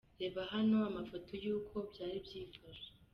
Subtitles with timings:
[0.19, 2.89] Reba hano amafoto y’uko byari byifashe.